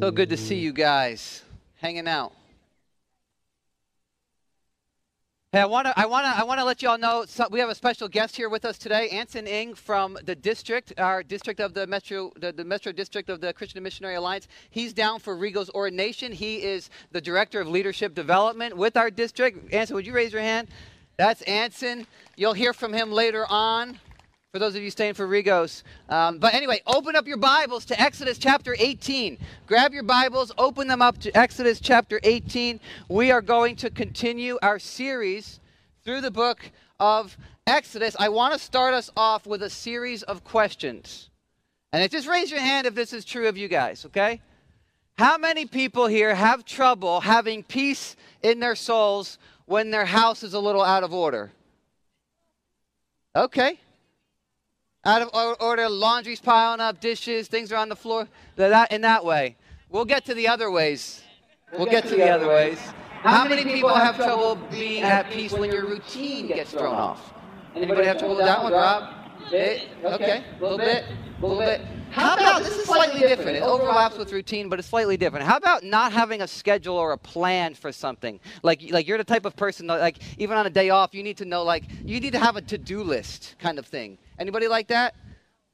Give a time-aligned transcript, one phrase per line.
[0.00, 1.42] So good to see you guys
[1.74, 2.32] hanging out.
[5.52, 7.46] Hey, I want to I want to I want to let you all know so
[7.50, 11.22] we have a special guest here with us today, Anson Ing from the district, our
[11.22, 14.48] district of the Metro the, the Metro District of the Christian Missionary Alliance.
[14.70, 16.32] He's down for Rigo's ordination.
[16.32, 19.70] He is the director of leadership development with our district.
[19.70, 20.68] Anson, would you raise your hand?
[21.18, 22.06] That's Anson.
[22.36, 23.98] You'll hear from him later on
[24.52, 25.84] for those of you staying for Rigos.
[26.08, 29.38] Um, but anyway, open up your Bibles to Exodus chapter 18.
[29.68, 32.80] Grab your Bibles, open them up to Exodus chapter 18.
[33.08, 35.60] We are going to continue our series
[36.04, 38.16] through the book of Exodus.
[38.18, 41.30] I want to start us off with a series of questions.
[41.92, 44.40] And just raise your hand if this is true of you guys, okay?
[45.16, 50.54] How many people here have trouble having peace in their souls when their house is
[50.54, 51.52] a little out of order?
[53.36, 53.78] Okay
[55.04, 58.28] out of order, laundry's piling up, dishes, things are on the floor.
[58.56, 59.56] That, in that way.
[59.88, 61.22] We'll get to the other ways.
[61.72, 62.78] We'll get to the other ways.
[63.22, 67.34] How many people have trouble being at peace when your routine gets thrown off?
[67.74, 69.14] Anybody have trouble with that one, Rob?
[69.50, 69.88] Bit.
[70.04, 71.04] Okay, a little bit,
[71.38, 71.80] a little bit.
[72.10, 73.56] How about this is slightly different.
[73.56, 75.46] It overlaps with routine, but it's slightly different.
[75.46, 78.38] How about not having a schedule or a plan for something?
[78.62, 81.22] Like like you're the type of person that, like even on a day off, you
[81.22, 84.18] need to know like you need to have a to-do list kind of thing.
[84.40, 85.14] Anybody like that?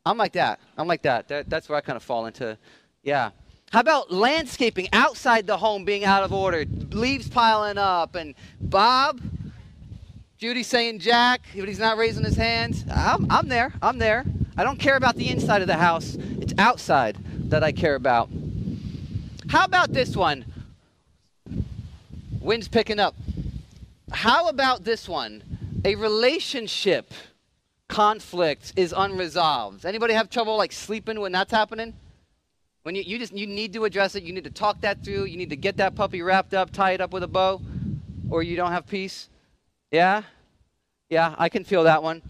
[0.05, 0.59] I'm like that.
[0.77, 1.29] I'm like that.
[1.29, 2.59] that that's where I kind of fall into.
[3.05, 3.31] Yeah.
[3.71, 9.21] How about landscaping outside the home being out of order, leaves piling up, and Bob,
[10.39, 12.85] Judy saying Jack, but he's not raising his hands.
[12.93, 13.73] I'm, I'm there.
[13.81, 14.25] I'm there.
[14.57, 16.17] I don't care about the inside of the house.
[16.41, 17.19] It's outside
[17.51, 18.29] that I care about.
[19.49, 20.45] How about this one?
[22.41, 23.15] Wind's picking up.
[24.13, 25.43] How about this one?
[25.85, 27.13] A relationship
[27.89, 29.87] conflict is unresolved.
[29.87, 31.95] Anybody have trouble like sleeping when that's happening?
[32.83, 35.25] When you, you just you need to address it, you need to talk that through,
[35.25, 37.61] you need to get that puppy wrapped up, tie it up with a bow,
[38.31, 39.29] or you don't have peace.
[39.91, 40.23] Yeah?
[41.09, 42.23] Yeah, I can feel that one.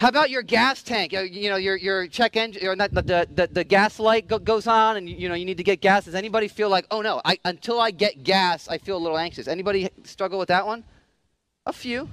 [0.00, 1.12] How about your gas tank?
[1.12, 4.66] You know, your, your check engine, or not, the, the, the gas light go, goes
[4.66, 6.06] on and, you know, you need to get gas.
[6.06, 9.16] Does anybody feel like, oh no, I, until I get gas, I feel a little
[9.16, 9.46] anxious?
[9.46, 10.84] Anybody struggle with that one?
[11.66, 12.08] A few.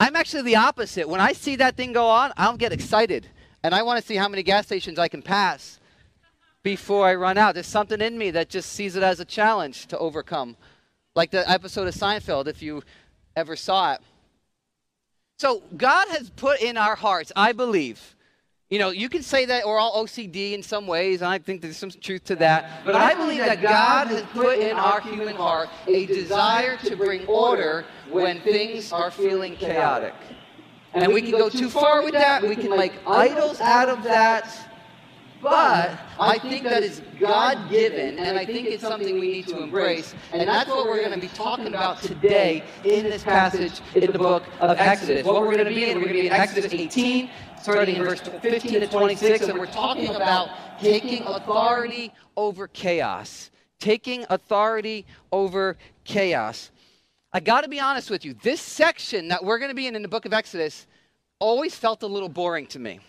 [0.00, 1.08] I'm actually the opposite.
[1.08, 3.26] When I see that thing go on, I'll get excited.
[3.62, 5.80] And I want to see how many gas stations I can pass
[6.62, 7.54] before I run out.
[7.54, 10.56] There's something in me that just sees it as a challenge to overcome.
[11.14, 12.82] Like the episode of Seinfeld, if you
[13.34, 14.00] ever saw it.
[15.38, 18.16] So God has put in our hearts, I believe,
[18.70, 21.62] you know, you can say that we're all OCD in some ways, and I think
[21.62, 22.84] there's some truth to that.
[22.84, 27.24] But I believe that God has put in our human heart a desire to bring
[27.26, 30.14] order when things are feeling chaotic.
[30.92, 32.42] And we can go too far with that.
[32.42, 34.68] We can make idols out of that.
[35.40, 39.62] But I think that is God given, and I think it's something we need to
[39.62, 40.14] embrace.
[40.32, 44.18] And that's what we're going to be talking about today in this passage in the
[44.18, 45.24] book of Exodus.
[45.24, 47.30] What we're going to be in, we're going to be in Exodus 18,
[47.62, 53.50] starting in verse 15 to 26, and we're talking about taking authority over chaos.
[53.80, 56.70] Taking authority over chaos.
[57.32, 59.94] I got to be honest with you, this section that we're going to be in
[59.94, 60.86] in the book of Exodus
[61.38, 63.00] always felt a little boring to me.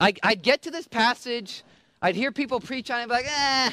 [0.00, 1.62] I, would get to this passage,
[2.00, 3.70] I'd hear people preach on it, be like, eh.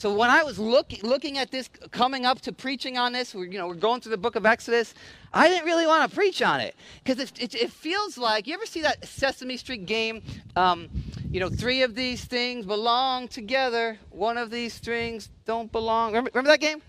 [0.00, 3.46] So when I was look, looking at this, coming up to preaching on this, we're,
[3.46, 4.94] you know, we're going through the book of Exodus,
[5.34, 8.54] I didn't really want to preach on it because it, it, it, feels like, you
[8.54, 10.22] ever see that Sesame Street game?
[10.54, 10.88] Um,
[11.32, 16.12] you know, three of these things belong together, one of these strings don't belong.
[16.12, 16.80] Remember, remember that game?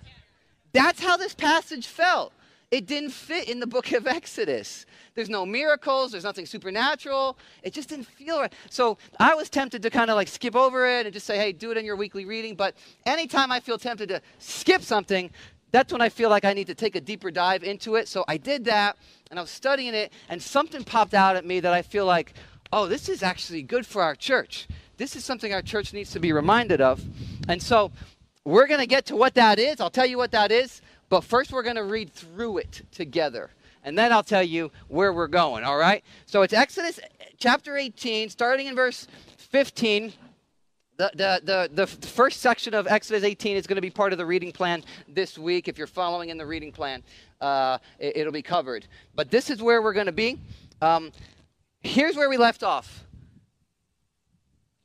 [0.73, 2.31] That's how this passage felt.
[2.71, 4.85] It didn't fit in the book of Exodus.
[5.15, 7.37] There's no miracles, there's nothing supernatural.
[7.63, 8.53] It just didn't feel right.
[8.69, 11.51] So I was tempted to kind of like skip over it and just say, hey,
[11.51, 12.53] do it in your weekly reading.
[12.53, 12.75] But
[13.07, 15.31] anytime I feel tempted to skip something,
[15.71, 18.07] that's when I feel like I need to take a deeper dive into it.
[18.07, 18.97] So I did that
[19.31, 22.33] and I was studying it, and something popped out at me that I feel like,
[22.73, 24.67] oh, this is actually good for our church.
[24.97, 27.03] This is something our church needs to be reminded of.
[27.47, 27.91] And so
[28.43, 29.79] we're going to get to what that is.
[29.79, 30.81] I'll tell you what that is.
[31.09, 33.49] But first, we're going to read through it together.
[33.83, 36.03] And then I'll tell you where we're going, all right?
[36.25, 36.99] So it's Exodus
[37.37, 39.07] chapter 18, starting in verse
[39.37, 40.13] 15.
[40.97, 44.17] The, the, the, the first section of Exodus 18 is going to be part of
[44.17, 45.69] the reading plan this week.
[45.69, 47.03] If you're following in the reading plan,
[47.39, 48.85] uh, it, will be covered.
[49.15, 50.37] But this is where we're going to be.
[50.81, 51.13] Um,
[51.81, 53.05] here's where we left off.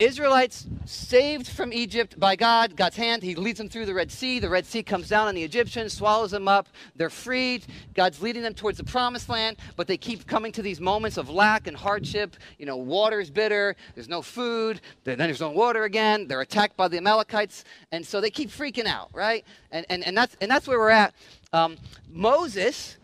[0.01, 3.23] Israelites saved from Egypt by God, God's hand.
[3.23, 4.41] He leads them through the Red Sea.
[4.41, 6.69] The Red Sea comes down on the Egyptians, swallows them up.
[6.97, 7.65] They're freed.
[7.95, 11.31] God's leading them towards the promised land, but they keep coming to these moments of
[11.31, 12.35] lack and hardship.
[12.59, 13.77] You know, water is bitter.
[13.95, 14.81] There's no food.
[15.05, 16.27] Then there's no water again.
[16.27, 17.63] They're attacked by the Amalekites.
[17.93, 19.45] And so they keep freaking out, right?
[19.71, 21.15] And, and, and, that's, and that's where we're at.
[21.53, 21.77] Um,
[22.11, 22.97] Moses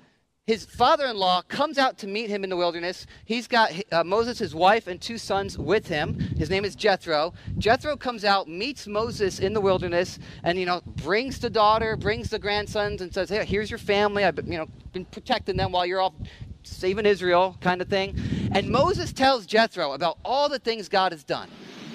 [0.51, 3.07] his father-in-law comes out to meet him in the wilderness.
[3.25, 6.19] He's got uh, Moses, his wife, and two sons with him.
[6.37, 7.35] His name is Jethro.
[7.59, 12.31] Jethro comes out, meets Moses in the wilderness, and you know brings the daughter, brings
[12.31, 14.25] the grandsons, and says, "Hey, here's your family.
[14.25, 16.17] I've you know been protecting them while you're all
[16.65, 18.21] saving Israel, kind of thing."
[18.53, 21.49] And Moses tells Jethro about all the things God has done.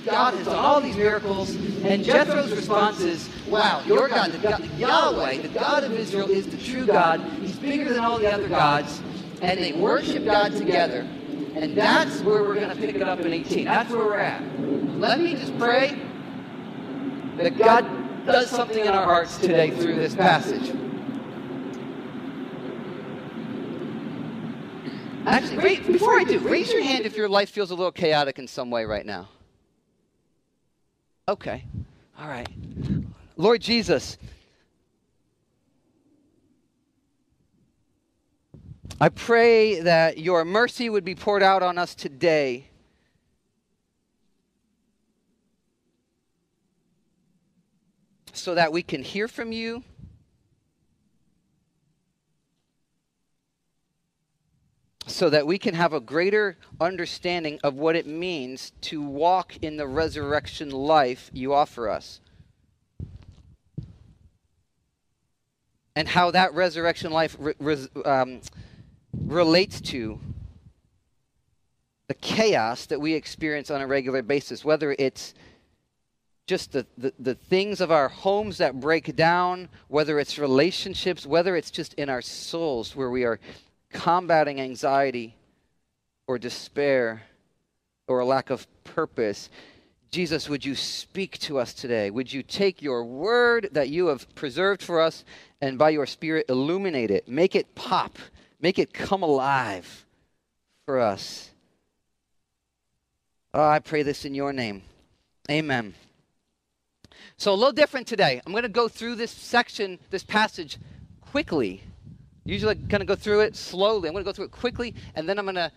[0.05, 1.55] God has done all these miracles.
[1.83, 6.47] And Jethro's response is, Wow, your God, the God, Yahweh, the God of Israel, is
[6.47, 7.19] the true God.
[7.41, 9.01] He's bigger than all the other gods.
[9.41, 11.01] And they worship God together.
[11.55, 13.65] And that's where we're going to pick it up in 18.
[13.65, 14.41] That's where we're at.
[14.99, 15.99] Let me just pray
[17.37, 17.85] that God
[18.25, 20.73] does something in our hearts today through this passage.
[25.25, 28.37] Actually, wait before I do, raise your hand if your life feels a little chaotic
[28.37, 29.27] in some way right now.
[31.27, 31.65] Okay.
[32.19, 32.47] All right.
[33.35, 34.19] Lord Jesus,
[39.01, 42.69] I pray that your mercy would be poured out on us today.
[48.31, 49.83] So that we can hear from you
[55.07, 59.77] so that we can have a greater understanding of what it means to walk in
[59.77, 62.19] the resurrection life you offer us.
[65.95, 68.41] And how that resurrection life re- re- um,
[69.13, 70.19] relates to
[72.07, 75.33] the chaos that we experience on a regular basis, whether it's
[76.47, 81.55] just the, the, the, things of our homes that break down, whether it's relationships, whether
[81.55, 83.39] it's just in our souls where we are
[83.95, 85.35] combating anxiety
[86.27, 87.23] or despair
[88.07, 89.49] or a lack of purpose.
[90.11, 92.09] Jesus, would you speak to us today?
[92.09, 95.23] Would you take your word that you have preserved for us
[95.61, 97.27] and by your spirit illuminate it?
[97.27, 98.17] Make it pop,
[98.59, 100.05] make it come alive
[100.85, 101.49] for us.
[103.53, 104.83] Oh, I pray this in your name.
[105.49, 105.95] Amen.
[107.37, 108.41] So, a little different today.
[108.45, 110.77] I'm going to go through this section, this passage
[111.21, 111.83] quickly
[112.45, 114.07] Usually kind of go through it slowly.
[114.07, 115.71] I'm going to go through it quickly, and then I'm going to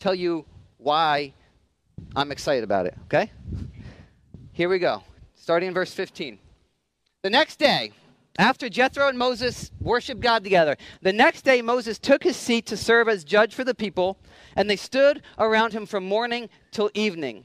[0.00, 0.44] tell you
[0.78, 1.32] why
[2.16, 3.30] I'm excited about it, okay?
[4.52, 5.02] Here we go.
[5.34, 6.38] Starting in verse 15.
[7.22, 7.92] The next day,
[8.38, 12.76] after Jethro and Moses worshiped God together, the next day Moses took his seat to
[12.76, 14.18] serve as judge for the people,
[14.56, 17.44] and they stood around him from morning till evening.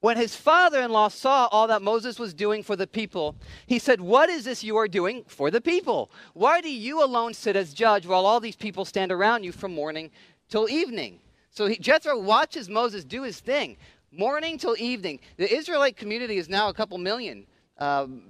[0.00, 3.36] When his father in law saw all that Moses was doing for the people,
[3.66, 6.10] he said, What is this you are doing for the people?
[6.32, 9.74] Why do you alone sit as judge while all these people stand around you from
[9.74, 10.10] morning
[10.48, 11.20] till evening?
[11.50, 13.76] So he, Jethro watches Moses do his thing,
[14.10, 15.20] morning till evening.
[15.36, 17.46] The Israelite community is now a couple million.
[17.76, 18.22] Um,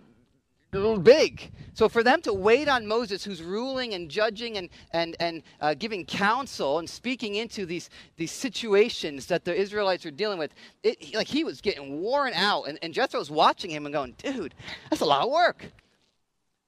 [0.70, 1.50] big.
[1.74, 5.74] So for them to wait on Moses, who's ruling and judging and, and, and uh,
[5.74, 10.52] giving counsel and speaking into these, these situations that the Israelites are dealing with,
[10.82, 12.64] it, like he was getting worn out.
[12.64, 14.54] And, and Jethro's watching him and going, dude,
[14.90, 15.70] that's a lot of work.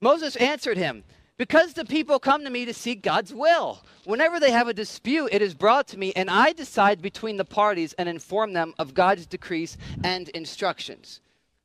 [0.01, 1.03] Moses answered him,
[1.37, 3.83] because the people come to me to seek God's will.
[4.05, 7.45] Whenever they have a dispute, it is brought to me, and I decide between the
[7.45, 11.21] parties and inform them of God's decrees and instructions.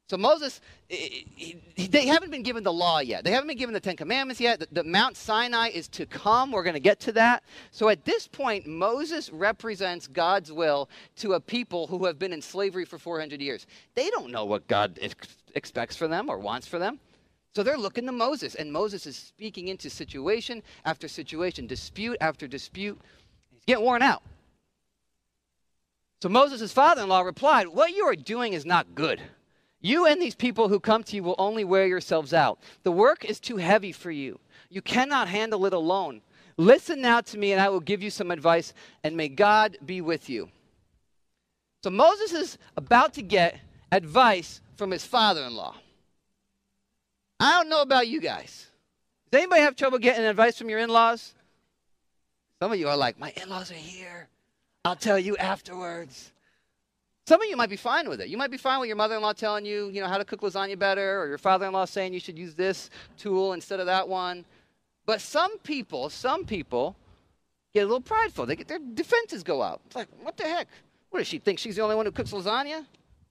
[0.08, 1.26] So Moses, he,
[1.76, 3.24] he, they haven't been given the law yet.
[3.24, 4.58] They haven't been given the Ten Commandments yet.
[4.58, 6.50] The, the Mount Sinai is to come.
[6.50, 7.44] We're going to get to that.
[7.72, 12.40] So at this point, Moses represents God's will to a people who have been in
[12.40, 13.66] slavery for 400 years.
[13.94, 16.98] They don't know what God ex- expects for them or wants for them.
[17.54, 22.46] So they're looking to Moses, and Moses is speaking into situation after situation, dispute after
[22.46, 22.98] dispute.
[23.50, 24.22] He's getting worn out.
[26.22, 29.20] So Moses' father in law replied, What you are doing is not good.
[29.80, 32.58] You and these people who come to you will only wear yourselves out.
[32.82, 34.40] The work is too heavy for you.
[34.70, 36.20] You cannot handle it alone.
[36.56, 40.00] Listen now to me, and I will give you some advice, and may God be
[40.00, 40.50] with you.
[41.84, 43.60] So Moses is about to get
[43.92, 45.76] advice from his father in law.
[47.38, 48.66] I don't know about you guys.
[49.30, 51.34] Does anybody have trouble getting advice from your in laws?
[52.60, 54.28] Some of you are like, my in laws are here.
[54.84, 56.32] I'll tell you afterwards.
[57.28, 58.28] Some of you might be fine with it.
[58.28, 60.78] You might be fine with your mother-in-law telling you, you know, how to cook lasagna
[60.78, 64.46] better, or your father-in-law saying you should use this tool instead of that one.
[65.04, 66.96] But some people, some people
[67.74, 68.46] get a little prideful.
[68.46, 69.82] They get their defenses go up.
[69.84, 70.68] It's like, what the heck?
[71.10, 71.58] What does she think?
[71.58, 72.86] She's the only one who cooks lasagna?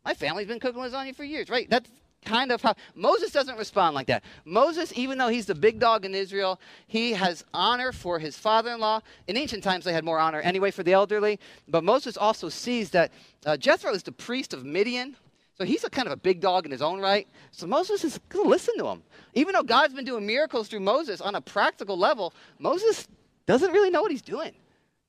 [0.05, 1.67] My family's been cooking lasagna for years, right?
[1.67, 1.89] That's
[2.25, 4.23] kind of how Moses doesn't respond like that.
[4.45, 8.71] Moses, even though he's the big dog in Israel, he has honor for his father
[8.71, 9.01] in law.
[9.27, 11.39] In ancient times, they had more honor anyway for the elderly.
[11.67, 13.11] But Moses also sees that
[13.45, 15.15] uh, Jethro is the priest of Midian.
[15.57, 17.27] So he's a kind of a big dog in his own right.
[17.51, 19.01] So Moses is going to listen to him.
[19.33, 23.07] Even though God's been doing miracles through Moses on a practical level, Moses
[23.47, 24.53] doesn't really know what he's doing.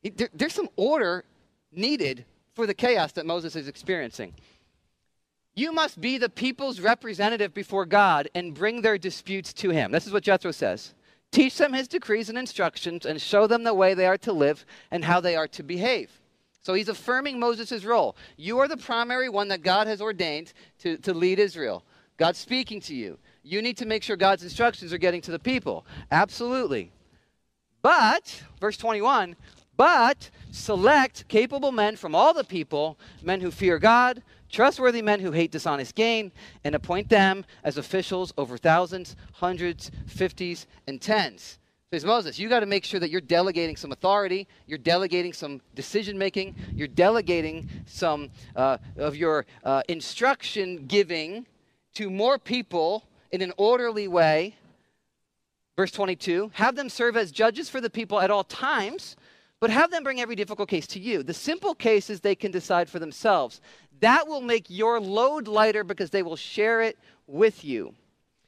[0.01, 1.25] He, there, there's some order
[1.71, 2.25] needed
[2.55, 4.33] for the chaos that Moses is experiencing.
[5.59, 9.91] You must be the people's representative before God and bring their disputes to him.
[9.91, 10.95] This is what Jethro says.
[11.33, 14.65] Teach them his decrees and instructions and show them the way they are to live
[14.93, 16.21] and how they are to behave.
[16.63, 18.15] So he's affirming Moses' role.
[18.37, 21.83] You are the primary one that God has ordained to, to lead Israel.
[22.19, 23.19] God's speaking to you.
[23.43, 25.85] You need to make sure God's instructions are getting to the people.
[26.13, 26.93] Absolutely.
[27.83, 29.35] But, verse 21,
[29.77, 35.33] but select capable men from all the people, men who fear God, trustworthy men who
[35.33, 36.33] hate dishonest gain,
[36.65, 41.59] and appoint them as officials over thousands, hundreds, fifties, and tens.
[41.91, 45.63] Says Moses, you got to make sure that you're delegating some authority, you're delegating some
[45.75, 51.47] decision making, you're delegating some uh, of your uh, instruction giving
[51.95, 54.55] to more people in an orderly way.
[55.77, 59.17] Verse 22 have them serve as judges for the people at all times,
[59.61, 61.23] but have them bring every difficult case to you.
[61.23, 63.61] The simple cases they can decide for themselves.
[64.01, 67.95] That will make your load lighter because they will share it with you.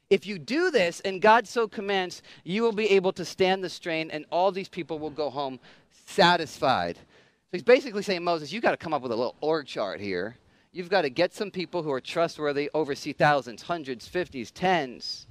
[0.08, 3.68] If you do this and God so commands, you will be able to stand the
[3.68, 5.60] strain and all these people will go home
[6.06, 6.96] satisfied.
[6.96, 10.00] So he's basically saying, Moses, you've got to come up with a little org chart
[10.00, 10.36] here.
[10.72, 15.26] You've got to get some people who are trustworthy, oversee thousands, hundreds, fifties, tens.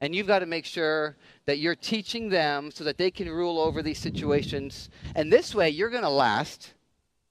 [0.00, 1.16] And you've got to make sure
[1.46, 4.88] that you're teaching them so that they can rule over these situations.
[5.14, 6.72] And this way, you're going to last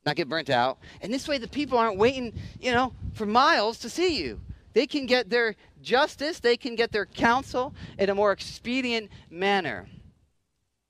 [0.05, 0.79] not get burnt out.
[1.01, 4.39] And this way, the people aren't waiting, you know, for miles to see you.
[4.73, 9.88] They can get their justice, they can get their counsel in a more expedient manner.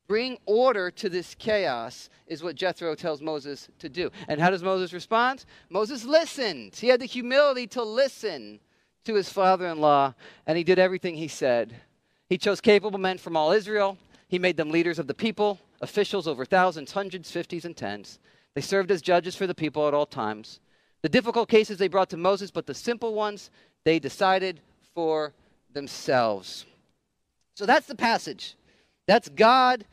[0.08, 4.10] Bring order to this chaos is what Jethro tells Moses to do.
[4.28, 5.46] And how does Moses respond?
[5.70, 6.76] Moses listened.
[6.76, 8.60] He had the humility to listen
[9.10, 10.14] to his father in law,
[10.46, 11.74] and he did everything he said.
[12.30, 13.98] He chose capable men from all Israel.
[14.28, 18.20] He made them leaders of the people, officials over thousands, hundreds, fifties, and tens.
[18.54, 20.60] They served as judges for the people at all times.
[21.02, 23.50] The difficult cases they brought to Moses, but the simple ones
[23.84, 24.62] they decided
[24.94, 25.34] for
[25.74, 26.68] themselves.
[27.56, 28.54] So that's the passage.
[29.08, 29.86] That's God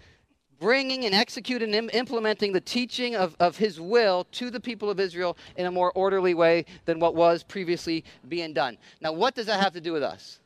[0.58, 4.98] bringing and executing and implementing the teaching of, of his will to the people of
[5.00, 8.78] Israel in a more orderly way than what was previously being done.
[9.00, 10.40] Now, what does that have to do with us?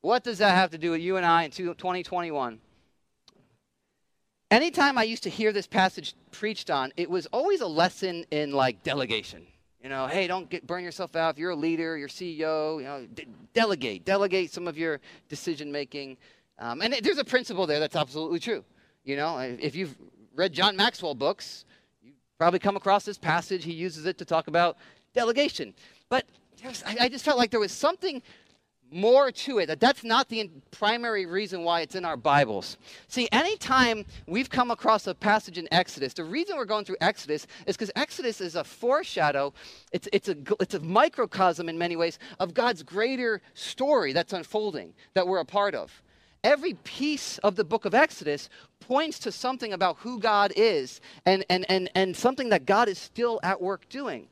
[0.00, 2.60] What does that have to do with you and I in 2021?
[4.50, 8.52] anytime I used to hear this passage preached on, it was always a lesson in
[8.52, 9.46] like delegation.
[9.82, 11.34] You know, hey, don't get burn yourself out.
[11.34, 15.70] If you're a leader, you're CEO, you know, de- delegate, delegate some of your decision
[15.70, 16.16] making.
[16.58, 18.64] Um, and it, there's a principle there that's absolutely true.
[19.08, 19.96] You know, if you've
[20.34, 21.64] read John Maxwell books,
[22.02, 23.64] you probably come across this passage.
[23.64, 24.76] He uses it to talk about
[25.14, 25.72] delegation.
[26.10, 26.26] But
[27.00, 28.20] I, just felt like there was something
[28.92, 29.66] more to it.
[29.66, 32.76] That that's not the primary reason why it's in our Bibles.
[33.08, 37.46] See, anytime we've come across a passage in Exodus, the reason we're going through Exodus
[37.66, 39.54] is because Exodus is a foreshadow,
[39.90, 44.92] it's, it's, a, it's a microcosm in many ways of God's greater story that's unfolding,
[45.14, 46.02] that we're a part of.
[46.44, 48.48] Every piece of the book of Exodus
[48.80, 52.98] points to something about who God is and, and, and, and something that God is
[52.98, 54.28] still at work doing.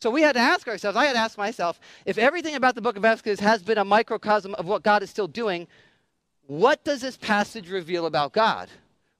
[0.00, 2.80] So we had to ask ourselves, I had to ask myself, if everything about the
[2.80, 5.66] book of Exodus has been a microcosm of what God is still doing,
[6.46, 8.68] what does this passage reveal about God?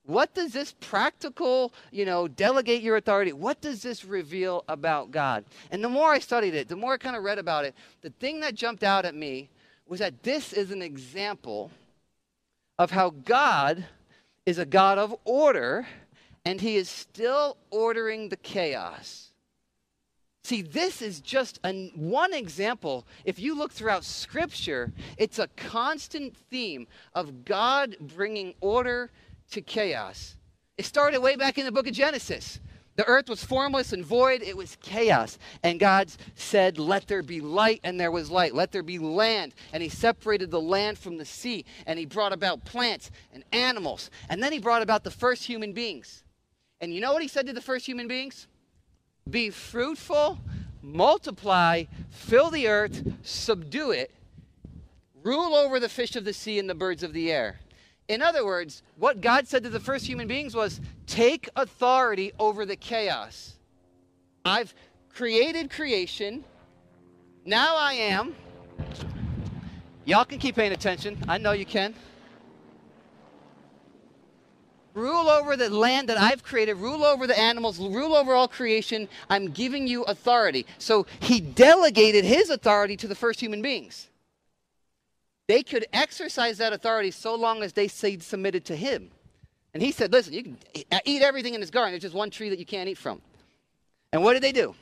[0.05, 5.45] What does this practical, you know, delegate your authority, what does this reveal about God?
[5.71, 8.11] And the more I studied it, the more I kind of read about it, the
[8.11, 9.51] thing that jumped out at me
[9.87, 11.71] was that this is an example
[12.79, 13.85] of how God
[14.47, 15.87] is a God of order
[16.45, 19.33] and he is still ordering the chaos.
[20.45, 23.07] See, this is just an, one example.
[23.27, 29.11] If you look throughout Scripture, it's a constant theme of God bringing order
[29.51, 30.37] to chaos.
[30.79, 32.61] It started way back in the book of Genesis.
[32.99, 35.39] The earth was formless and void, it was chaos.
[35.63, 38.57] And God said, Let there be light, and there was light.
[38.57, 39.55] Let there be land.
[39.73, 44.11] And He separated the land from the sea, and He brought about plants and animals.
[44.29, 46.25] And then He brought about the first human beings.
[46.81, 48.49] And you know what He said to the first human beings?
[49.31, 50.41] Be fruitful,
[50.83, 54.11] multiply, fill the earth, subdue it,
[55.23, 57.61] rule over the fish of the sea and the birds of the air.
[58.09, 62.65] In other words, what God said to the first human beings was take authority over
[62.65, 63.55] the chaos.
[64.45, 64.75] I've
[65.11, 66.45] created creation,
[67.45, 68.35] Now I am.
[70.07, 71.23] Y'all can keep paying attention.
[71.29, 71.95] I know you can.
[74.95, 79.09] Rule over the land that I've created, rule over the animals, rule over all creation.
[79.29, 80.67] I'm giving you authority.
[80.79, 84.09] So he delegated his authority to the first human beings.
[85.49, 89.11] They could exercise that authority so long as they stayed submitted to him.
[89.75, 90.59] And he said, Listen, you can
[90.93, 91.93] uh, eat everything in this garden.
[91.93, 93.21] There's just one tree that you can't eat from.
[94.13, 94.75] And what did they do?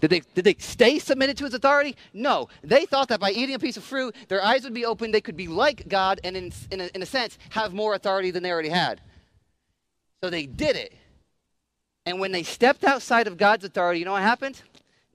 [0.00, 1.96] Did they, did they stay submitted to his authority?
[2.12, 2.48] No.
[2.62, 5.20] They thought that by eating a piece of fruit, their eyes would be open, they
[5.20, 8.42] could be like God, and in, in, a, in a sense, have more authority than
[8.42, 9.00] they already had.
[10.22, 10.94] So they did it.
[12.04, 14.60] And when they stepped outside of God's authority, you know what happened?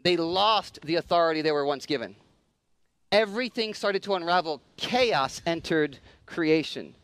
[0.03, 2.15] They lost the authority they were once given.
[3.12, 4.62] Everything started to unravel.
[4.77, 6.96] Chaos entered creation.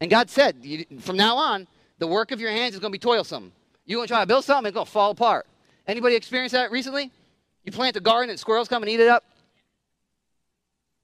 [0.00, 0.56] And God said,
[1.00, 1.66] from now on,
[1.98, 3.52] the work of your hands is going to be toilsome.
[3.84, 5.46] You want to try to build something, it's going to fall apart.
[5.86, 7.10] Anybody experienced that recently?
[7.64, 9.24] You plant a garden and squirrels come and eat it up?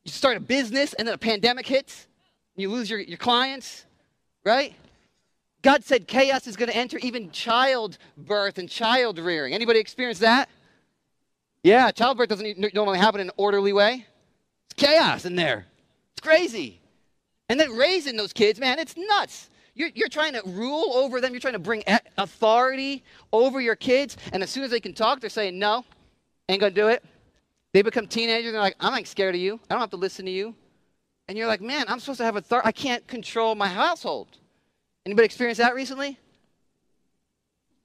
[0.05, 2.07] You start a business and then a pandemic hits,
[2.57, 3.85] you lose your, your clients,
[4.45, 4.75] right?
[5.63, 9.55] God said chaos is going to enter even childbirth and child rearing.
[9.55, 10.49] Anybody experience that?
[11.63, 14.07] Yeah, childbirth doesn't normally happen in an orderly way.
[14.67, 15.67] It's chaos in there.
[16.13, 16.81] It's crazy.
[17.49, 19.51] And then raising those kids, man, it's nuts.
[19.75, 21.33] You're, you're trying to rule over them.
[21.33, 21.85] You're trying to bring
[22.17, 24.17] authority over your kids.
[24.33, 25.85] And as soon as they can talk, they're saying, no,
[26.49, 27.05] ain't going to do it.
[27.73, 29.61] They become teenagers they're like, I'm not scared of you.
[29.71, 30.55] I don't have to listen to you.
[31.29, 32.67] And you're like, man, I'm supposed to have authority.
[32.67, 34.29] I can't control my household.
[35.05, 36.19] Anybody experience that recently?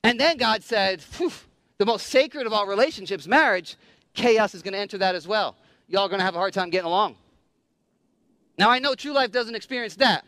[0.04, 1.02] And then God said,
[1.78, 3.76] the most sacred of all relationships, marriage,
[4.14, 5.56] chaos is going to enter that as well.
[5.88, 7.16] Y'all are going to have a hard time getting along.
[8.58, 10.26] Now, I know true life doesn't experience that,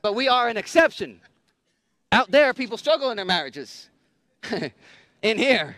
[0.00, 1.20] but we are an exception.
[2.12, 3.88] Out there, people struggle in their marriages.
[5.22, 5.76] in here,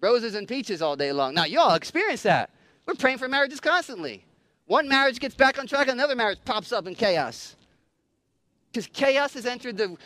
[0.00, 1.34] roses and peaches all day long.
[1.34, 2.50] Now, y'all experience that.
[2.86, 4.24] We're praying for marriages constantly.
[4.66, 7.56] One marriage gets back on track, another marriage pops up in chaos.
[8.72, 9.96] Because chaos has entered the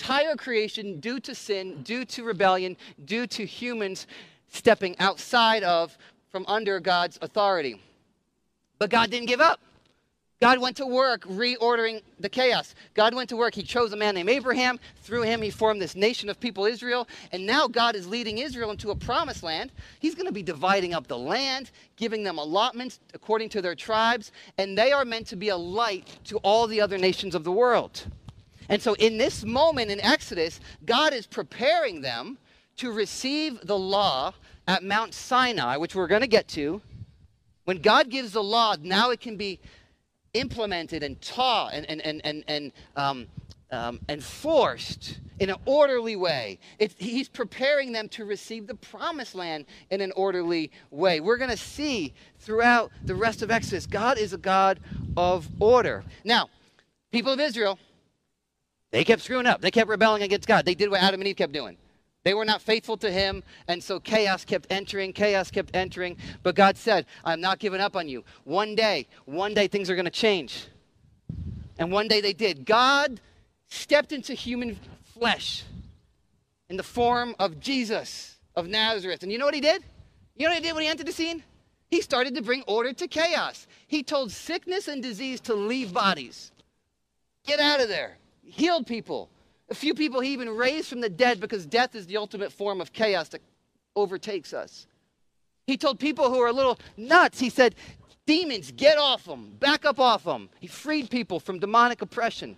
[0.00, 4.06] entire creation due to sin, due to rebellion, due to humans
[4.48, 5.98] stepping outside of,
[6.30, 7.82] from under God's authority.
[8.78, 9.60] But God didn't give up.
[10.40, 12.76] God went to work reordering the chaos.
[12.94, 13.56] God went to work.
[13.56, 14.78] He chose a man named Abraham.
[15.02, 17.08] Through him, he formed this nation of people, Israel.
[17.32, 19.72] And now God is leading Israel into a promised land.
[19.98, 24.30] He's going to be dividing up the land, giving them allotments according to their tribes.
[24.58, 27.50] And they are meant to be a light to all the other nations of the
[27.50, 28.06] world.
[28.68, 32.38] And so, in this moment in Exodus, God is preparing them
[32.76, 34.34] to receive the law
[34.66, 36.80] at Mount Sinai, which we're going to get to.
[37.64, 39.60] When God gives the law, now it can be
[40.34, 43.26] implemented and taught and, and, and, and, and um,
[43.70, 46.58] um, enforced in an orderly way.
[46.78, 51.20] It, he's preparing them to receive the promised land in an orderly way.
[51.20, 54.80] We're going to see throughout the rest of Exodus, God is a God
[55.16, 56.04] of order.
[56.24, 56.48] Now,
[57.12, 57.78] people of Israel,
[58.90, 59.60] they kept screwing up.
[59.60, 60.64] They kept rebelling against God.
[60.64, 61.76] They did what Adam and Eve kept doing.
[62.24, 66.16] They were not faithful to him, and so chaos kept entering, chaos kept entering.
[66.42, 68.24] But God said, I'm not giving up on you.
[68.44, 70.66] One day, one day things are going to change.
[71.78, 72.66] And one day they did.
[72.66, 73.20] God
[73.68, 74.78] stepped into human
[75.14, 75.64] flesh
[76.68, 79.22] in the form of Jesus of Nazareth.
[79.22, 79.84] And you know what he did?
[80.34, 81.42] You know what he did when he entered the scene?
[81.88, 83.66] He started to bring order to chaos.
[83.86, 86.52] He told sickness and disease to leave bodies.
[87.46, 89.30] Get out of there healed people.
[89.70, 92.80] A few people he even raised from the dead because death is the ultimate form
[92.80, 93.42] of chaos that
[93.94, 94.86] overtakes us.
[95.66, 97.74] He told people who are a little nuts, he said,
[98.24, 100.48] Demons, get off them, back up off them.
[100.60, 102.56] He freed people from demonic oppression.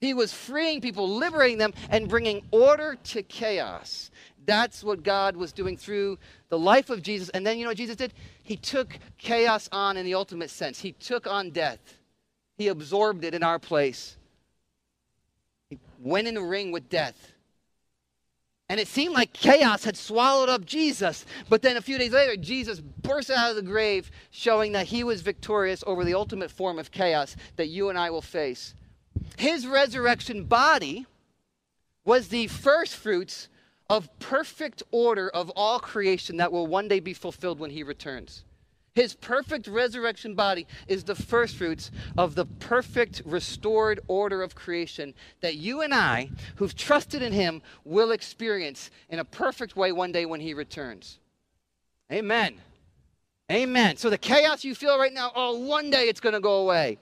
[0.00, 4.10] He was freeing people, liberating them, and bringing order to chaos.
[4.44, 6.18] That's what God was doing through
[6.50, 7.30] the life of Jesus.
[7.30, 8.12] And then you know what Jesus did?
[8.42, 10.80] He took chaos on in the ultimate sense.
[10.80, 11.78] He took on death,
[12.58, 14.16] He absorbed it in our place
[16.04, 17.32] went in the ring with death.
[18.68, 21.26] And it seemed like chaos had swallowed up Jesus.
[21.48, 25.04] But then a few days later, Jesus burst out of the grave, showing that he
[25.04, 28.74] was victorious over the ultimate form of chaos that you and I will face.
[29.36, 31.06] His resurrection body
[32.04, 33.48] was the first fruits
[33.90, 38.44] of perfect order of all creation that will one day be fulfilled when he returns.
[38.94, 45.14] His perfect resurrection body is the first fruits of the perfect restored order of creation
[45.40, 50.12] that you and I, who've trusted in him, will experience in a perfect way one
[50.12, 51.18] day when he returns.
[52.12, 52.60] Amen.
[53.50, 53.96] Amen.
[53.96, 56.98] So the chaos you feel right now, oh, one day it's going to go away.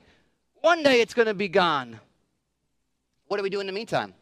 [0.62, 2.00] One day it's going to be gone.
[3.28, 4.14] What do we do in the meantime?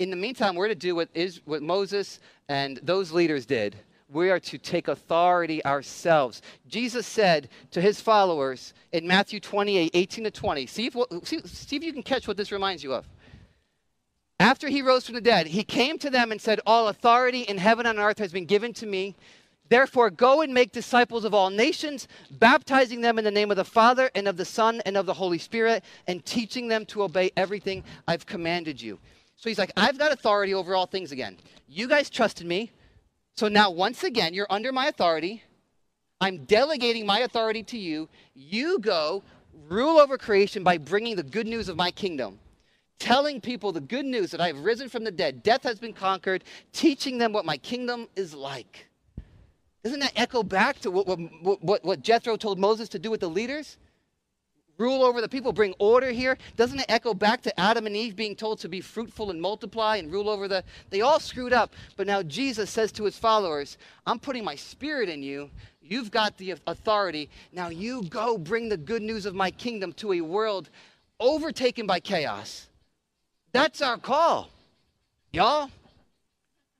[0.00, 3.76] In the meantime, we're to do what, is, what Moses and those leaders did
[4.12, 6.42] we are to take authority ourselves.
[6.66, 11.76] Jesus said to his followers in Matthew 28 18 to 20, see if, see, see
[11.76, 13.08] if you can catch what this reminds you of.
[14.38, 17.58] After he rose from the dead, he came to them and said, All authority in
[17.58, 19.14] heaven and on earth has been given to me.
[19.68, 23.64] Therefore, go and make disciples of all nations, baptizing them in the name of the
[23.64, 27.30] Father and of the Son and of the Holy Spirit, and teaching them to obey
[27.36, 28.98] everything I've commanded you.
[29.36, 31.36] So he's like, I've got authority over all things again.
[31.68, 32.72] You guys trusted me.
[33.40, 35.42] So now, once again, you're under my authority.
[36.20, 38.06] I'm delegating my authority to you.
[38.34, 39.22] You go
[39.66, 42.38] rule over creation by bringing the good news of my kingdom
[42.98, 45.94] telling people the good news that I have risen from the dead, death has been
[45.94, 48.90] conquered, teaching them what my kingdom is like.
[49.82, 53.20] Doesn't that echo back to what, what, what, what Jethro told Moses to do with
[53.20, 53.78] the leaders?
[54.80, 56.38] Rule over the people, bring order here.
[56.56, 59.96] Doesn't it echo back to Adam and Eve being told to be fruitful and multiply
[59.96, 60.64] and rule over the.
[60.88, 65.10] They all screwed up, but now Jesus says to his followers, I'm putting my spirit
[65.10, 65.50] in you.
[65.82, 67.28] You've got the authority.
[67.52, 70.70] Now you go bring the good news of my kingdom to a world
[71.18, 72.66] overtaken by chaos.
[73.52, 74.48] That's our call,
[75.30, 75.70] y'all.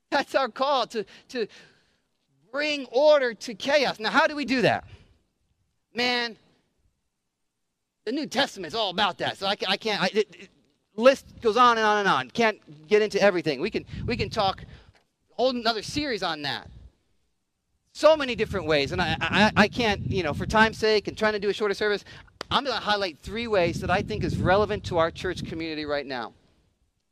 [0.08, 1.46] That's our call to, to
[2.50, 4.00] bring order to chaos.
[4.00, 4.84] Now, how do we do that?
[5.94, 6.38] Man,
[8.04, 9.38] the New Testament is all about that.
[9.38, 10.48] So I, I can't, I, it, it,
[10.96, 12.30] list goes on and on and on.
[12.30, 12.58] Can't
[12.88, 13.60] get into everything.
[13.60, 14.64] We can, we can talk
[15.36, 16.68] whole another series on that.
[17.92, 18.92] So many different ways.
[18.92, 21.52] And I, I, I can't, you know, for time's sake and trying to do a
[21.52, 22.04] shorter service,
[22.50, 25.84] I'm going to highlight three ways that I think is relevant to our church community
[25.84, 26.34] right now.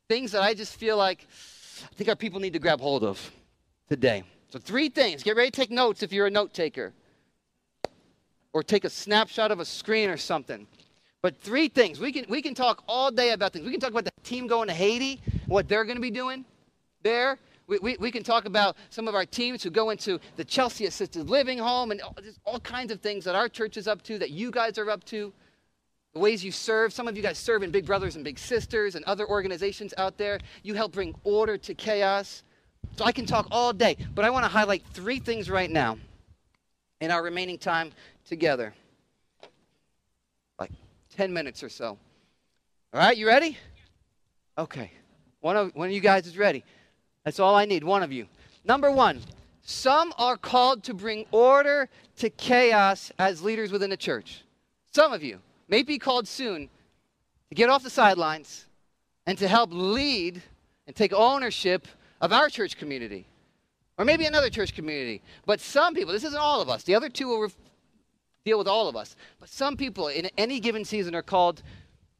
[0.09, 1.27] Things that I just feel like
[1.83, 3.31] I think our people need to grab hold of
[3.87, 4.23] today.
[4.49, 5.21] So, three things.
[5.23, 6.93] Get ready to take notes if you're a note taker,
[8.51, 10.67] or take a snapshot of a screen or something.
[11.21, 11.99] But three things.
[11.99, 13.65] We can, we can talk all day about things.
[13.65, 16.45] We can talk about the team going to Haiti, what they're going to be doing
[17.03, 17.37] there.
[17.67, 20.85] We, we, we, can talk about some of our teams who go into the Chelsea
[20.85, 24.17] Assisted Living Home and all, all kinds of things that our church is up to,
[24.17, 25.31] that you guys are up to,
[26.13, 26.93] the ways you serve.
[26.93, 30.17] Some of you guys serve in Big Brothers and Big Sisters and other organizations out
[30.17, 30.39] there.
[30.63, 32.43] You help bring order to chaos.
[32.95, 35.97] So I can talk all day, but I want to highlight three things right now
[37.01, 37.91] in our remaining time
[38.25, 38.73] together.
[41.19, 41.97] Like 10 minutes or so.
[42.93, 43.57] All right, you ready?
[44.57, 44.89] Okay.
[45.41, 46.63] One of, one of you guys is ready.
[47.25, 48.27] That's all I need, one of you.
[48.63, 49.19] Number one,
[49.61, 54.45] some are called to bring order to chaos as leaders within the church.
[54.93, 56.69] Some of you may be called soon
[57.49, 58.67] to get off the sidelines
[59.25, 60.41] and to help lead
[60.87, 61.85] and take ownership
[62.21, 63.27] of our church community,
[63.97, 65.21] or maybe another church community.
[65.45, 67.51] But some people, this isn't all of us, the other two will
[68.45, 69.15] deal with all of us.
[69.39, 71.61] But some people in any given season are called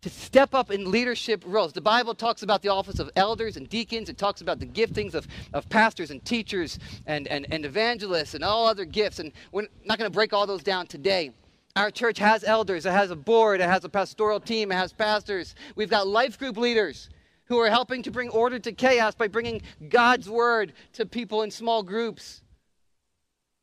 [0.02, 1.74] to step up in leadership roles.
[1.74, 4.10] The Bible talks about the office of elders and deacons.
[4.10, 8.44] It talks about the giftings of, of pastors and teachers and, and, and evangelists and
[8.44, 9.20] all other gifts.
[9.20, 11.32] And we're not going to break all those down today.
[11.76, 14.92] Our church has elders, it has a board, it has a pastoral team, it has
[14.92, 15.56] pastors.
[15.76, 17.10] We've got life group leaders
[17.46, 21.52] who are helping to bring order to chaos by bringing God's word to people in
[21.52, 22.42] small groups,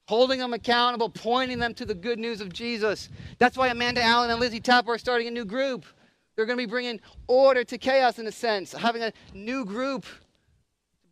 [0.07, 3.09] holding them accountable, pointing them to the good news of Jesus.
[3.39, 5.85] That's why Amanda Allen and Lizzie Tapper are starting a new group.
[6.35, 10.05] They're going to be bringing order to chaos in a sense, having a new group.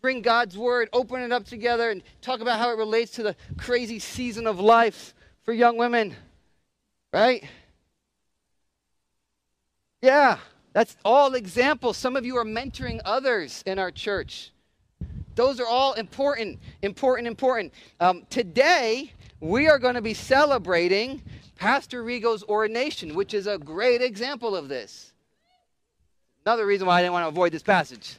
[0.00, 3.36] Bring God's word, open it up together, and talk about how it relates to the
[3.56, 6.14] crazy season of life for young women.
[7.12, 7.44] Right?
[10.02, 10.38] Yeah.
[10.74, 11.96] That's all examples.
[11.96, 14.50] Some of you are mentoring others in our church.
[15.34, 17.72] Those are all important, important, important.
[18.00, 21.22] Um, today, we are going to be celebrating
[21.56, 25.12] Pastor Rigo's ordination, which is a great example of this.
[26.46, 28.16] Another reason why I didn't want to avoid this passage.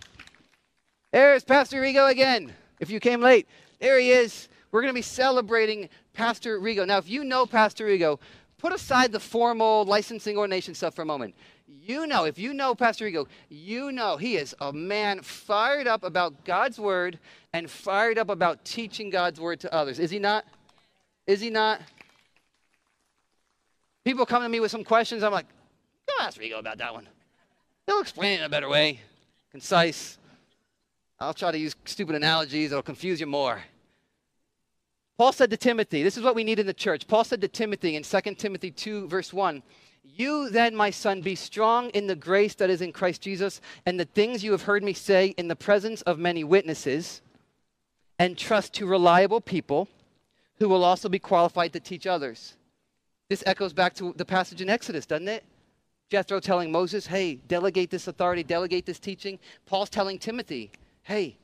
[1.12, 2.54] There's Pastor Rigo again.
[2.80, 3.48] If you came late,
[3.80, 4.50] there he is.
[4.72, 6.86] We're going to be celebrating Pastor Rigo.
[6.86, 8.20] Now, if you know Pastor Rigo,
[8.58, 11.36] put aside the formal licensing ordination stuff for a moment.
[11.68, 16.04] You know, if you know Pastor Rigo, you know he is a man fired up
[16.04, 17.20] about God's word
[17.54, 19.98] and fired up about teaching God's word to others.
[19.98, 20.46] Is he not?
[21.26, 21.82] Is he not?
[24.04, 25.24] People come to me with some questions.
[25.24, 25.48] I'm like,
[26.08, 27.08] go ask Rigo about that one.
[27.88, 29.00] He'll explain it in a better way,
[29.52, 30.20] concise.
[31.20, 32.72] I'll try to use stupid analogies.
[32.72, 33.62] It'll confuse you more.
[35.18, 37.08] Paul said to Timothy, this is what we need in the church.
[37.08, 39.64] Paul said to Timothy in 2 Timothy 2, verse 1
[40.18, 44.00] you then, my son, be strong in the grace that is in Christ Jesus, and
[44.00, 47.22] the things you have heard me say in the presence of many witnesses,
[48.18, 49.88] and trust to reliable people
[50.60, 52.56] who will also be qualified to teach others.
[53.30, 55.44] This echoes back to the passage in Exodus, doesn't it?
[56.10, 59.40] Jethro telling Moses, hey, delegate this authority, delegate this teaching.
[59.66, 60.72] Paul's telling Timothy,
[61.04, 61.36] hey,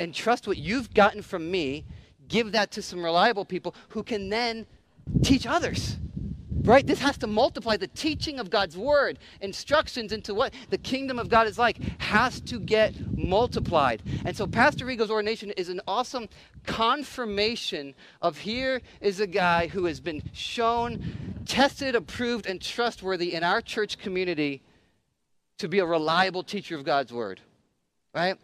[0.00, 1.84] entrust what you've gotten from me,
[2.26, 4.66] give that to some reliable people who can then
[5.22, 5.98] teach others.
[6.62, 6.86] Right?
[6.86, 7.76] This has to multiply.
[7.76, 12.40] The teaching of God's word, instructions into what the kingdom of God is like, has
[12.42, 14.02] to get multiplied.
[14.24, 16.28] And so, Pastor Rigo's ordination is an awesome
[16.66, 23.42] confirmation of here is a guy who has been shown, tested, approved, and trustworthy in
[23.42, 24.62] our church community
[25.58, 27.40] to be a reliable teacher of God's word.
[28.14, 28.38] Right?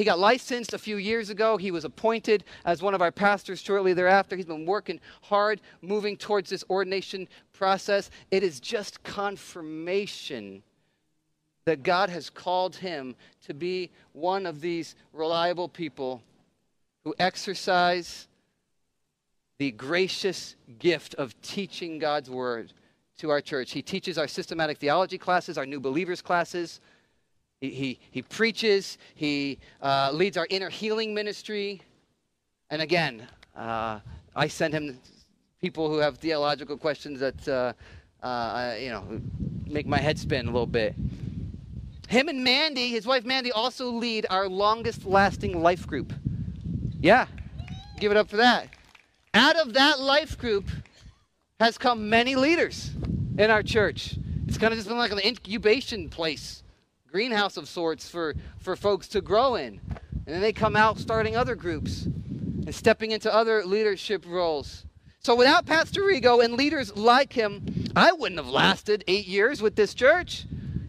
[0.00, 1.58] He got licensed a few years ago.
[1.58, 4.34] He was appointed as one of our pastors shortly thereafter.
[4.34, 8.08] He's been working hard, moving towards this ordination process.
[8.30, 10.62] It is just confirmation
[11.66, 16.22] that God has called him to be one of these reliable people
[17.04, 18.26] who exercise
[19.58, 22.72] the gracious gift of teaching God's word
[23.18, 23.72] to our church.
[23.72, 26.80] He teaches our systematic theology classes, our new believers classes.
[27.60, 31.82] He, he, he preaches, he uh, leads our inner healing ministry.
[32.70, 34.00] And again, uh,
[34.34, 34.98] I send him
[35.60, 37.72] people who have theological questions that, uh,
[38.24, 39.04] uh you know,
[39.66, 40.94] make my head spin a little bit.
[42.08, 46.14] Him and Mandy, his wife Mandy, also lead our longest lasting life group.
[46.98, 47.26] Yeah,
[47.98, 48.68] give it up for that.
[49.34, 50.68] Out of that life group
[51.60, 52.90] has come many leaders
[53.36, 54.16] in our church.
[54.48, 56.62] It's kind of just been like an incubation place
[57.10, 59.80] greenhouse of sorts for, for folks to grow in.
[60.26, 64.84] And then they come out starting other groups and stepping into other leadership roles.
[65.18, 69.76] So without Pastor Rigo and leaders like him, I wouldn't have lasted eight years with
[69.76, 70.46] this church.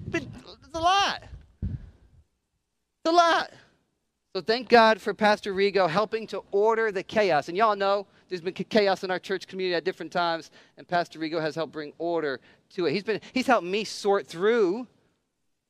[0.08, 1.24] But it's a lot.
[1.64, 3.52] It's a lot.
[4.34, 7.50] So thank God for Pastor Rigo helping to order the chaos.
[7.50, 11.20] And y'all know there's been chaos in our church community at different times, and Pastor
[11.20, 12.40] Rigo has helped bring order
[12.76, 12.94] to it.
[12.94, 14.88] He's been he's helped me sort through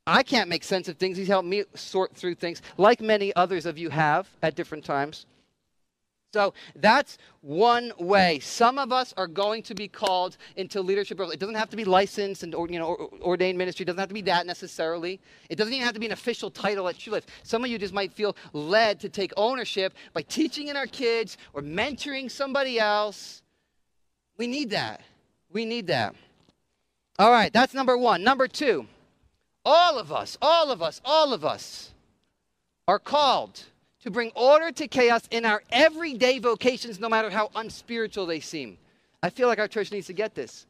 [0.08, 1.18] I can't make sense of things.
[1.18, 5.26] He's helped me sort through things, like many others of you have at different times.
[6.34, 8.40] So that's one way.
[8.40, 11.34] Some of us are going to be called into leadership roles.
[11.34, 13.84] It doesn't have to be licensed and you know ordained ministry.
[13.84, 15.20] It doesn't have to be that necessarily.
[15.50, 17.24] It doesn't even have to be an official title at Shoelift.
[17.44, 21.38] Some of you just might feel led to take ownership by teaching in our kids
[21.54, 23.42] or mentoring somebody else.
[24.38, 25.02] We need that.
[25.52, 26.16] We need that.
[27.20, 28.24] All right, that's number one.
[28.24, 28.88] Number two.
[29.64, 31.92] All of us, all of us, all of us
[32.88, 33.64] are called
[34.04, 38.78] to bring order to chaos in our everyday vocations, no matter how unspiritual they seem.
[39.22, 40.66] I feel like our church needs to get this.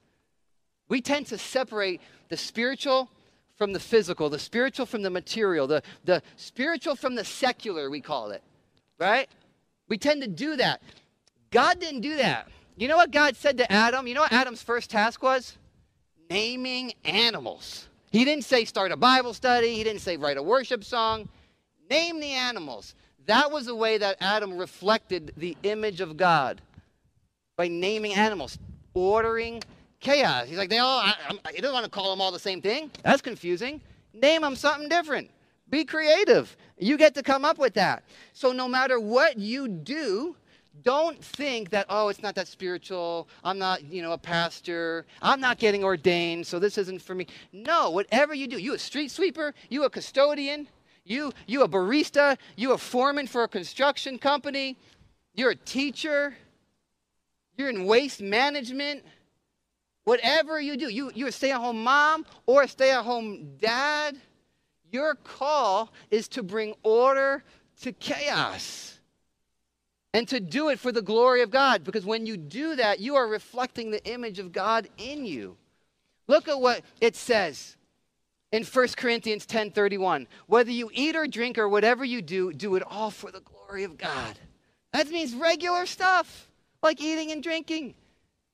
[0.90, 3.10] We tend to separate the spiritual
[3.58, 8.02] from the physical, the spiritual from the material, the, the spiritual from the secular, we
[8.02, 8.44] call it,
[9.00, 9.30] right?
[9.88, 10.82] We tend to do that.
[11.52, 12.48] God didn't do that.
[12.76, 14.08] You know what God said to Adam?
[14.08, 15.58] You know what Adam's first task was?
[16.30, 17.88] Naming animals.
[18.12, 19.74] He didn't say start a Bible study.
[19.74, 21.30] He didn't say write a worship song.
[21.90, 22.94] Name the animals.
[23.26, 26.62] That was the way that Adam reflected the image of God
[27.56, 28.60] by naming animals,
[28.94, 29.64] ordering
[30.00, 30.48] chaos.
[30.48, 32.92] He's like, they all, I, I, don't want to call them all the same thing.
[33.04, 33.80] That's confusing.
[34.14, 35.30] Name them something different.
[35.70, 36.58] Be creative.
[36.78, 38.04] You get to come up with that.
[38.34, 40.36] So no matter what you do,
[40.84, 43.28] don't think that, oh, it's not that spiritual.
[43.44, 45.06] I'm not, you know, a pastor.
[45.22, 47.28] I'm not getting ordained, so this isn't for me.
[47.52, 50.68] No, whatever you do, you a street sweeper, you a custodian,
[51.04, 54.78] you, you a barista, you a foreman for a construction company,
[55.34, 56.36] you're a teacher,
[57.58, 59.04] you're in waste management.
[60.04, 63.52] Whatever you do, you, you're a stay at home mom or a stay at home
[63.60, 64.18] dad,
[64.92, 67.44] your call is to bring order
[67.82, 68.91] to chaos
[70.14, 71.84] and to do it for the glory of God.
[71.84, 75.58] Because when you do that, you are reflecting the image of God in you.
[76.28, 77.78] Look at what it says
[78.52, 80.28] in 1 Corinthians 10:31.
[80.48, 83.84] Whether you eat or drink or whatever you do, do it all for the glory
[83.84, 84.38] of God.
[84.94, 86.50] That means regular stuff,
[86.84, 87.96] like eating and drinking,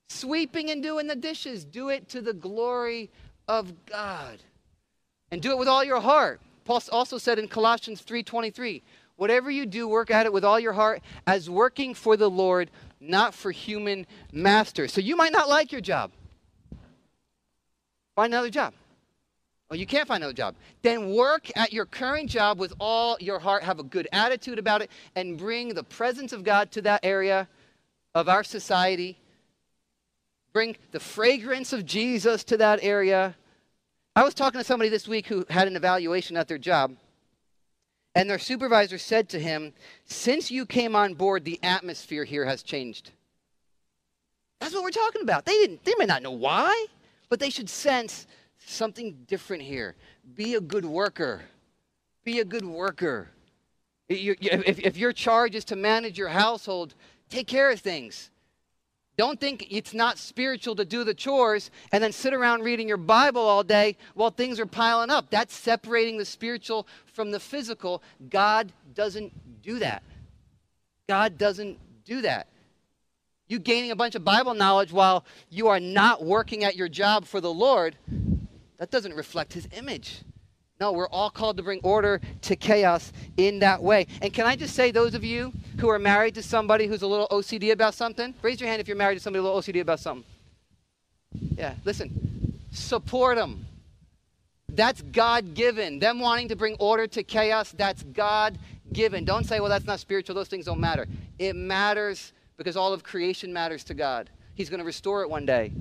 [0.09, 1.65] sweeping and doing the dishes.
[1.65, 3.09] Do it to the glory
[3.47, 4.39] of God.
[5.31, 6.41] And do it with all your heart.
[6.63, 8.83] Paul also said in Colossians 3:23,
[9.17, 12.71] Whatever you do, work at it with all your heart as working for the Lord,
[13.01, 14.93] not for human masters.
[14.93, 16.11] So you might not like your job.
[18.15, 18.73] Find another job.
[19.69, 20.55] Well, you can't find another job.
[20.81, 24.81] Then work at your current job with all your heart, have a good attitude about
[24.81, 27.47] it, and bring the presence of God to that area
[28.15, 29.17] of our society.
[30.53, 33.35] Bring the fragrance of Jesus to that area.
[34.15, 36.95] I was talking to somebody this week who had an evaluation at their job.
[38.17, 39.73] And their supervisor said to him,
[40.05, 43.11] Since you came on board, the atmosphere here has changed.
[44.59, 45.45] That's what we're talking about.
[45.45, 46.87] They, didn't, they may not know why,
[47.29, 48.25] but they should sense
[48.57, 49.95] something different here.
[50.33, 51.43] Be a good worker.
[52.23, 53.29] Be a good worker.
[54.09, 56.95] If, if your charge is to manage your household,
[57.29, 58.31] take care of things.
[59.17, 62.97] Don't think it's not spiritual to do the chores and then sit around reading your
[62.97, 65.31] Bible all day while things are piling up.
[65.31, 68.03] That's separating the spiritual from the physical.
[68.29, 70.03] God doesn't do that.
[71.07, 72.47] God doesn't do that.
[73.47, 77.25] You gaining a bunch of Bible knowledge while you are not working at your job
[77.25, 77.95] for the Lord,
[78.77, 80.21] that doesn't reflect his image.
[80.79, 84.05] No, we're all called to bring order to chaos in that way.
[84.21, 87.07] And can I just say, those of you who are married to somebody who's a
[87.07, 89.81] little OCD about something, raise your hand if you're married to somebody a little OCD
[89.81, 90.25] about something.
[91.55, 93.65] Yeah, listen, support them.
[94.69, 95.99] That's God given.
[95.99, 98.57] Them wanting to bring order to chaos, that's God
[98.91, 99.25] given.
[99.25, 100.35] Don't say, well, that's not spiritual.
[100.35, 101.07] Those things don't matter.
[101.39, 104.29] It matters because all of creation matters to God.
[104.55, 105.71] He's going to restore it one day.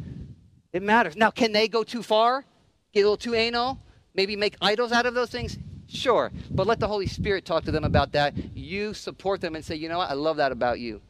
[0.73, 1.17] It matters.
[1.17, 2.45] Now, can they go too far?
[2.93, 3.79] Get a little too anal?
[4.17, 5.59] maybe make idols out of those things?
[5.89, 6.33] Sure.
[6.51, 8.35] But let the Holy Spirit talk to them about that.
[8.57, 10.11] You support them and say, you know what?
[10.11, 11.01] I love that about you.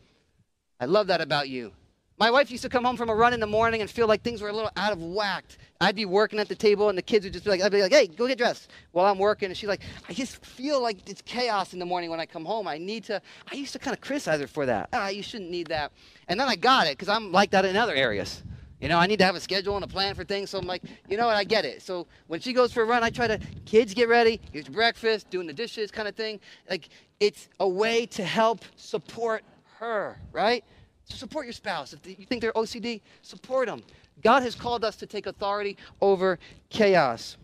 [0.79, 1.73] I love that about you.
[2.19, 4.23] My wife used to come home from a run in the morning and feel like
[4.23, 5.45] things were a little out of whack.
[5.83, 7.83] I'd be working at the table and the kids would just be like, I'd be
[7.83, 9.49] like, hey, go get dressed while I'm working.
[9.49, 12.47] And she's like, I just feel like it's chaos in the morning when I come
[12.47, 12.69] home.
[12.69, 13.21] I need to,
[13.53, 14.89] I used to kind of criticize her for that.
[14.95, 15.93] Ah, you shouldn't need that.
[16.29, 18.43] And then I got it because I'm like that in other areas.
[18.81, 20.51] You know, I need to have a schedule and a plan for things.
[20.51, 21.81] So I'm like, you know what, I get it.
[21.83, 25.31] So when she goes for a run, I try to, kids get ready, here's breakfast,
[25.31, 26.41] doing the dishes kind of thing.
[26.69, 29.45] Like, it's a way to help support
[29.79, 30.63] her, right?
[31.05, 31.95] So support your spouse.
[31.95, 33.83] If you think they're OCD, support them.
[34.23, 37.37] God has called us to take authority over chaos.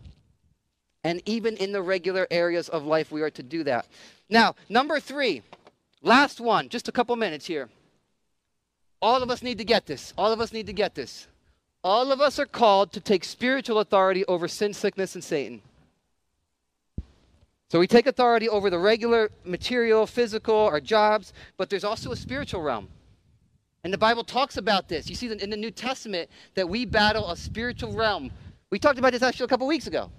[1.05, 3.87] And even in the regular areas of life, we are to do that.
[4.29, 5.43] Now, number three,
[6.03, 7.69] last one, just a couple minutes here.
[9.03, 10.15] All of us need to get this.
[10.17, 11.27] All of us need to get this.
[11.83, 15.61] All of us are called to take spiritual authority over sin, sickness, and Satan.
[17.69, 22.17] So we take authority over the regular material, physical, our jobs, but there's also a
[22.17, 22.89] spiritual realm.
[23.83, 25.09] And the Bible talks about this.
[25.09, 28.31] You see in the New Testament that we battle a spiritual realm.
[28.71, 30.11] We talked about this actually a couple weeks ago.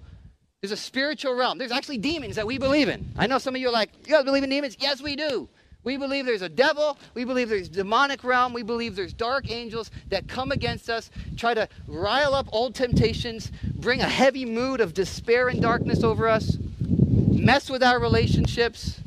[0.60, 1.56] There's a spiritual realm.
[1.56, 3.12] There's actually demons that we believe in.
[3.16, 4.76] I know some of you are like, you guys believe in demons?
[4.78, 5.48] Yes, we do.
[5.84, 6.98] We believe there's a devil.
[7.12, 8.52] We believe there's demonic realm.
[8.52, 13.52] We believe there's dark angels that come against us, try to rile up old temptations,
[13.76, 19.00] bring a heavy mood of despair and darkness over us, mess with our relationships,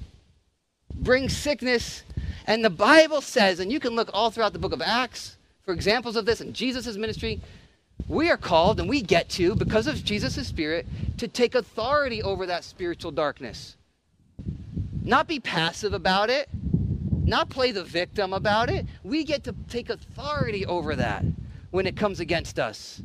[0.94, 2.04] bring sickness.
[2.46, 5.36] And the Bible says, and you can look all throughout the book of Acts
[5.66, 7.42] for examples of this in Jesus' ministry,
[8.08, 10.86] we are called and we get to, because of Jesus' Spirit,
[11.18, 13.76] to take authority over that spiritual darkness.
[15.04, 16.48] Not be passive about it,
[17.28, 18.86] not play the victim about it.
[19.04, 21.24] We get to take authority over that
[21.72, 23.02] when it comes against us.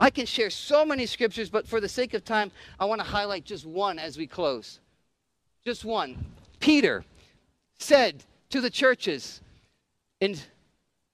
[0.00, 3.06] I can share so many scriptures, but for the sake of time, I want to
[3.06, 4.80] highlight just one as we close.
[5.64, 6.26] Just one.
[6.58, 7.04] Peter
[7.78, 9.40] said to the churches
[10.20, 10.36] in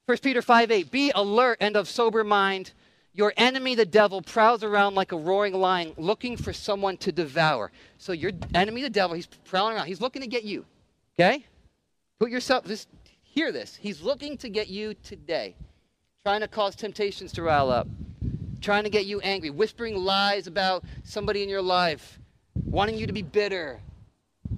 [0.07, 2.73] 1 Peter 5 8, Be alert and of sober mind.
[3.13, 7.71] Your enemy, the devil, prowls around like a roaring lion looking for someone to devour.
[7.99, 9.87] So, your enemy, the devil, he's prowling around.
[9.89, 10.65] He's looking to get you.
[11.19, 11.45] Okay?
[12.21, 12.87] Put yourself, just
[13.23, 13.75] hear this.
[13.75, 15.57] He's looking to get you today,
[16.23, 17.89] trying to cause temptations to rile up,
[18.61, 22.19] trying to get you angry, whispering lies about somebody in your life,
[22.67, 23.81] wanting you to be bitter.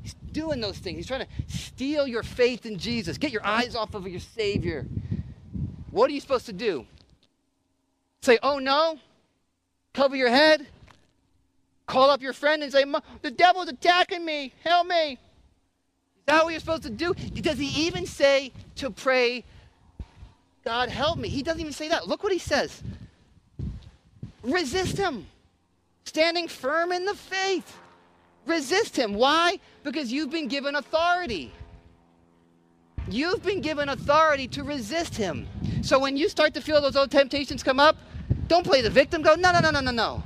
[0.03, 0.97] He's doing those things.
[0.97, 4.85] He's trying to steal your faith in Jesus, get your eyes off of your Savior.
[5.93, 6.85] What are you supposed to do?
[8.23, 8.99] Say, oh no?
[9.95, 10.67] Cover your head?
[11.87, 12.85] Call up your friend and say,
[13.21, 14.53] the devil's attacking me.
[14.65, 15.21] Help me
[16.27, 17.15] that what you're supposed to do?
[17.15, 19.45] Does he even say to pray,
[20.65, 21.29] God help me?
[21.29, 22.07] He doesn't even say that.
[22.07, 22.83] Look what he says.
[24.43, 25.27] Resist him.
[26.05, 27.79] Standing firm in the faith.
[28.47, 29.15] Resist him.
[29.15, 29.59] Why?
[29.83, 31.53] Because you've been given authority.
[33.09, 35.47] You've been given authority to resist him.
[35.83, 37.97] So when you start to feel those old temptations come up,
[38.47, 39.23] don't play the victim.
[39.23, 40.23] Go, no, no, no, no, no, no.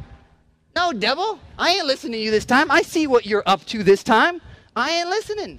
[0.74, 2.70] No, devil, I ain't listening to you this time.
[2.70, 4.42] I see what you're up to this time.
[4.74, 5.58] I ain't listening.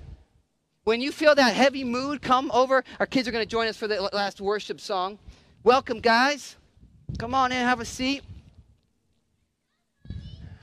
[0.87, 3.75] When you feel that heavy mood come over, our kids are going to join us
[3.75, 5.19] for the last worship song.
[5.65, 6.55] Welcome, guys.
[7.17, 8.23] Come on in, have a seat.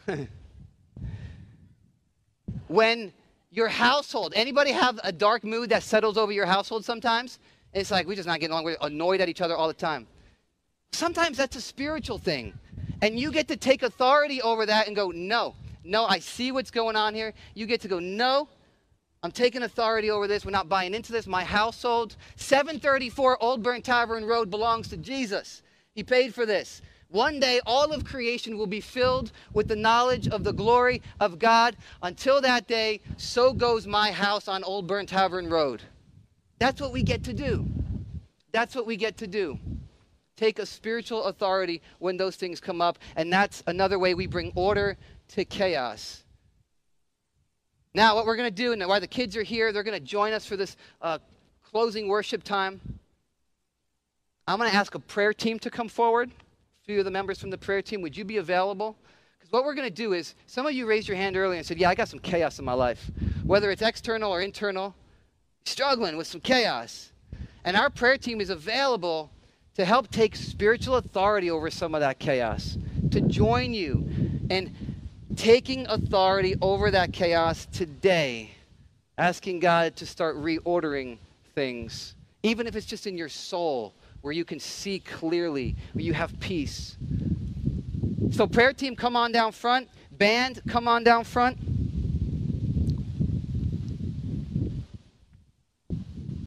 [2.68, 3.12] when
[3.50, 7.38] your household, anybody have a dark mood that settles over your household sometimes?
[7.74, 8.64] It's like we're just not getting along.
[8.64, 10.06] We're annoyed at each other all the time.
[10.92, 12.58] Sometimes that's a spiritual thing.
[13.02, 16.70] And you get to take authority over that and go, no, no, I see what's
[16.70, 17.34] going on here.
[17.52, 18.48] You get to go, no,
[19.24, 20.44] I'm taking authority over this.
[20.44, 21.26] We're not buying into this.
[21.26, 25.62] My household, 734 Old Burnt Tavern Road belongs to Jesus.
[25.94, 26.82] He paid for this.
[27.08, 31.38] One day, all of creation will be filled with the knowledge of the glory of
[31.38, 31.74] God.
[32.02, 35.80] Until that day, so goes my house on Old Burnt Tavern Road.
[36.58, 37.64] That's what we get to do.
[38.52, 39.58] That's what we get to do.
[40.36, 44.52] Take a spiritual authority when those things come up, and that's another way we bring
[44.54, 44.98] order
[45.28, 46.23] to chaos.
[47.94, 50.04] Now, what we're going to do, and while the kids are here, they're going to
[50.04, 51.18] join us for this uh,
[51.62, 52.80] closing worship time.
[54.48, 56.30] I'm going to ask a prayer team to come forward.
[56.30, 58.96] A few of the members from the prayer team, would you be available?
[59.38, 61.64] Because what we're going to do is, some of you raised your hand earlier and
[61.64, 63.12] said, Yeah, I got some chaos in my life.
[63.44, 64.96] Whether it's external or internal,
[65.64, 67.12] struggling with some chaos.
[67.64, 69.30] And our prayer team is available
[69.76, 72.76] to help take spiritual authority over some of that chaos,
[73.12, 74.08] to join you
[74.50, 74.93] in
[75.34, 78.50] taking authority over that chaos today,
[79.18, 81.18] asking God to start reordering
[81.54, 86.14] things, even if it's just in your soul where you can see clearly, where you
[86.14, 86.96] have peace.
[88.30, 89.88] So, prayer team, come on down front.
[90.12, 91.58] Band, come on down front.